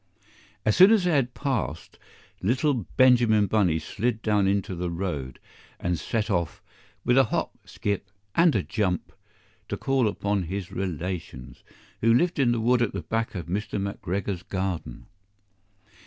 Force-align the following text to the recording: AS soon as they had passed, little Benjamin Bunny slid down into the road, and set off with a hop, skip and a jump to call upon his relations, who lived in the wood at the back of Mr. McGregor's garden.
AS 0.65 0.77
soon 0.77 0.89
as 0.91 1.03
they 1.03 1.11
had 1.11 1.35
passed, 1.35 1.99
little 2.41 2.87
Benjamin 2.97 3.45
Bunny 3.45 3.77
slid 3.77 4.23
down 4.23 4.47
into 4.47 4.73
the 4.73 4.89
road, 4.89 5.39
and 5.79 5.99
set 5.99 6.27
off 6.31 6.59
with 7.05 7.19
a 7.19 7.25
hop, 7.25 7.55
skip 7.65 8.09
and 8.33 8.55
a 8.55 8.63
jump 8.63 9.13
to 9.69 9.77
call 9.77 10.07
upon 10.07 10.41
his 10.41 10.71
relations, 10.71 11.63
who 12.01 12.11
lived 12.15 12.39
in 12.39 12.51
the 12.51 12.59
wood 12.59 12.81
at 12.81 12.93
the 12.93 13.03
back 13.03 13.35
of 13.35 13.45
Mr. 13.45 13.77
McGregor's 13.79 14.41
garden. 14.41 15.05